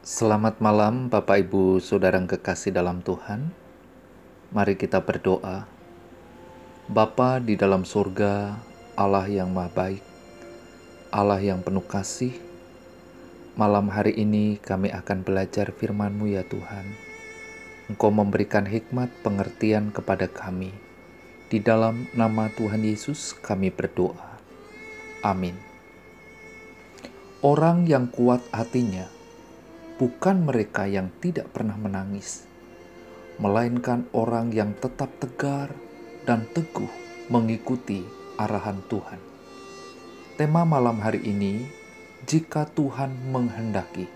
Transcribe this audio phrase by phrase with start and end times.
[0.00, 3.52] Selamat malam, Bapak, Ibu, saudara yang kekasih dalam Tuhan.
[4.48, 5.68] Mari kita berdoa.
[6.88, 8.56] Bapa di dalam surga,
[8.96, 10.00] Allah yang Maha Baik,
[11.12, 12.32] Allah yang penuh kasih.
[13.60, 16.96] Malam hari ini kami akan belajar firman-Mu ya Tuhan.
[17.92, 20.72] Engkau memberikan hikmat pengertian kepada kami.
[21.52, 24.40] Di dalam nama Tuhan Yesus kami berdoa.
[25.20, 25.60] Amin.
[27.44, 29.19] Orang yang kuat hatinya
[30.00, 32.48] bukan mereka yang tidak pernah menangis,
[33.36, 35.76] melainkan orang yang tetap tegar
[36.24, 36.88] dan teguh
[37.28, 38.00] mengikuti
[38.40, 39.20] arahan Tuhan.
[40.40, 41.68] Tema malam hari ini,
[42.24, 44.08] jika Tuhan menghendaki.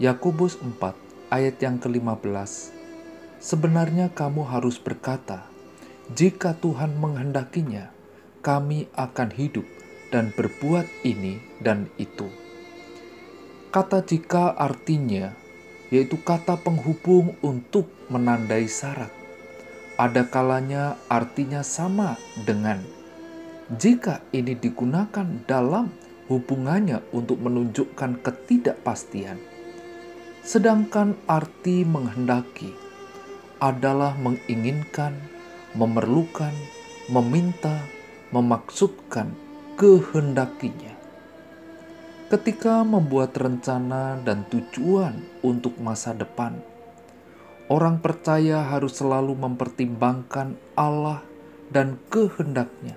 [0.00, 0.80] Yakobus 4
[1.28, 2.72] ayat yang ke-15.
[3.44, 5.44] Sebenarnya kamu harus berkata,
[6.16, 7.92] jika Tuhan menghendakinya,
[8.40, 9.68] kami akan hidup
[10.08, 12.47] dan berbuat ini dan itu.
[13.68, 15.36] Kata jika artinya
[15.92, 19.12] yaitu kata penghubung untuk menandai syarat.
[20.00, 22.16] Ada kalanya artinya sama
[22.48, 22.80] dengan
[23.76, 25.92] jika ini digunakan dalam
[26.32, 29.36] hubungannya untuk menunjukkan ketidakpastian.
[30.40, 32.72] Sedangkan arti menghendaki
[33.60, 35.12] adalah menginginkan,
[35.76, 36.56] memerlukan,
[37.12, 37.84] meminta,
[38.32, 39.34] memaksudkan
[39.76, 40.87] kehendakinya
[42.28, 46.60] ketika membuat rencana dan tujuan untuk masa depan.
[47.72, 51.24] Orang percaya harus selalu mempertimbangkan Allah
[51.72, 52.96] dan kehendaknya.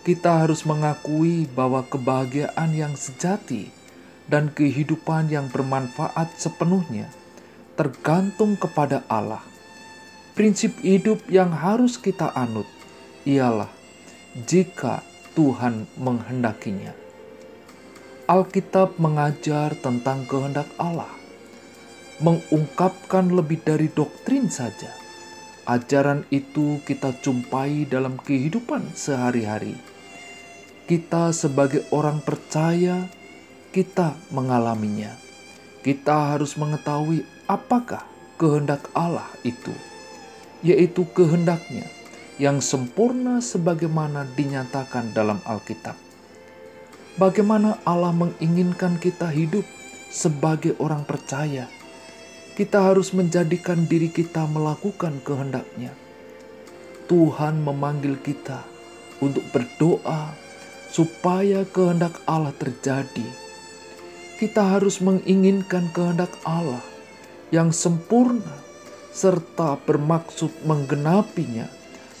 [0.00, 3.68] Kita harus mengakui bahwa kebahagiaan yang sejati
[4.24, 7.12] dan kehidupan yang bermanfaat sepenuhnya
[7.76, 9.44] tergantung kepada Allah.
[10.32, 12.68] Prinsip hidup yang harus kita anut
[13.28, 13.68] ialah
[14.48, 15.04] jika
[15.36, 17.09] Tuhan menghendakinya.
[18.30, 21.10] Alkitab mengajar tentang kehendak Allah,
[22.22, 24.94] mengungkapkan lebih dari doktrin saja.
[25.66, 29.74] Ajaran itu kita jumpai dalam kehidupan sehari-hari.
[30.86, 33.10] Kita, sebagai orang percaya,
[33.74, 35.10] kita mengalaminya.
[35.82, 38.06] Kita harus mengetahui apakah
[38.38, 39.74] kehendak Allah itu,
[40.62, 41.90] yaitu kehendaknya
[42.38, 46.09] yang sempurna sebagaimana dinyatakan dalam Alkitab
[47.18, 49.66] bagaimana Allah menginginkan kita hidup
[50.12, 51.66] sebagai orang percaya.
[52.54, 55.96] Kita harus menjadikan diri kita melakukan kehendaknya.
[57.08, 58.62] Tuhan memanggil kita
[59.18, 60.36] untuk berdoa
[60.92, 63.26] supaya kehendak Allah terjadi.
[64.36, 66.82] Kita harus menginginkan kehendak Allah
[67.50, 68.60] yang sempurna
[69.10, 71.66] serta bermaksud menggenapinya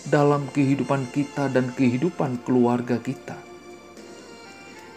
[0.08, 3.49] dalam kehidupan kita dan kehidupan keluarga kita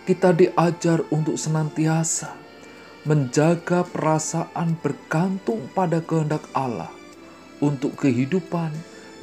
[0.04, 2.36] kita diajar untuk senantiasa
[3.08, 6.92] menjaga perasaan bergantung pada kehendak Allah
[7.64, 8.72] untuk kehidupan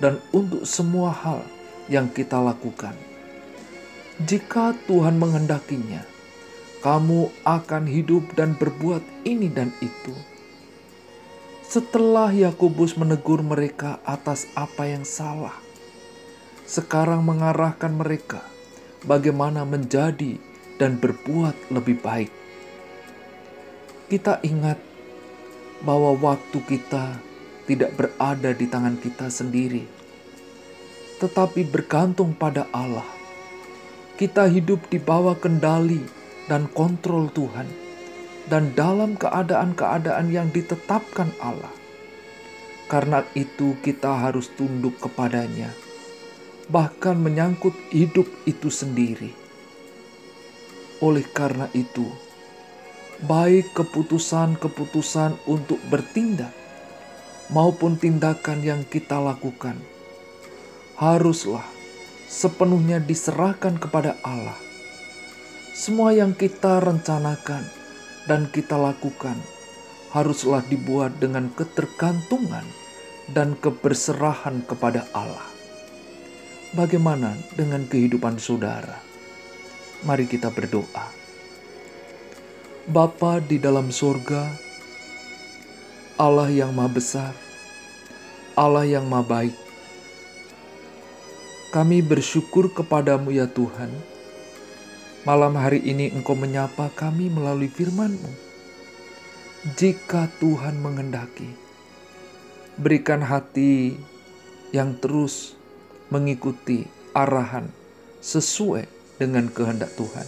[0.00, 1.44] dan untuk semua hal
[1.92, 2.96] yang kita lakukan.
[4.24, 6.04] Jika Tuhan menghendakinya,
[6.80, 10.16] kamu akan hidup dan berbuat ini dan itu.
[11.64, 15.54] Setelah Yakobus menegur mereka atas apa yang salah,
[16.64, 18.44] sekarang mengarahkan mereka
[19.04, 20.49] bagaimana menjadi
[20.80, 22.32] dan berbuat lebih baik.
[24.08, 24.80] Kita ingat
[25.84, 27.20] bahwa waktu kita
[27.68, 29.84] tidak berada di tangan kita sendiri,
[31.20, 33.06] tetapi bergantung pada Allah.
[34.16, 36.00] Kita hidup di bawah kendali
[36.48, 37.68] dan kontrol Tuhan,
[38.48, 41.70] dan dalam keadaan-keadaan yang ditetapkan Allah.
[42.90, 45.70] Karena itu, kita harus tunduk kepadanya,
[46.66, 49.39] bahkan menyangkut hidup itu sendiri
[51.00, 52.08] oleh karena itu,
[53.24, 56.52] baik keputusan-keputusan untuk bertindak
[57.50, 59.76] maupun tindakan yang kita lakukan
[61.00, 61.64] haruslah
[62.28, 64.56] sepenuhnya diserahkan kepada Allah.
[65.72, 67.64] Semua yang kita rencanakan
[68.28, 69.40] dan kita lakukan
[70.12, 72.68] haruslah dibuat dengan ketergantungan
[73.32, 75.48] dan keberserahan kepada Allah.
[76.76, 79.09] Bagaimana dengan kehidupan saudara?
[80.00, 81.12] Mari kita berdoa.
[82.88, 84.48] Bapa di dalam surga,
[86.16, 87.36] Allah yang maha besar,
[88.56, 89.56] Allah yang maha baik,
[91.68, 93.92] kami bersyukur kepadamu ya Tuhan.
[95.28, 98.32] Malam hari ini Engkau menyapa kami melalui firman-Mu.
[99.76, 101.52] Jika Tuhan menghendaki,
[102.80, 104.00] berikan hati
[104.72, 105.52] yang terus
[106.08, 107.68] mengikuti arahan
[108.24, 110.24] sesuai dengan kehendak Tuhan.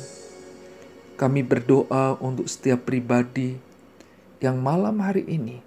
[1.16, 3.56] Kami berdoa untuk setiap pribadi
[4.44, 5.64] yang malam hari ini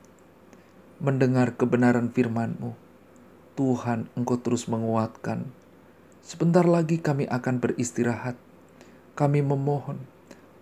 [1.02, 2.78] mendengar kebenaran firman-Mu.
[3.58, 5.50] Tuhan, Engkau terus menguatkan.
[6.22, 8.38] Sebentar lagi kami akan beristirahat.
[9.16, 10.06] Kami memohon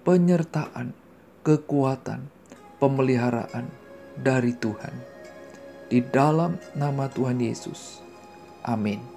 [0.06, 0.94] penyertaan,
[1.42, 2.30] kekuatan,
[2.78, 3.68] pemeliharaan
[4.14, 4.94] dari Tuhan.
[5.90, 8.00] Di dalam nama Tuhan Yesus.
[8.62, 9.13] Amin.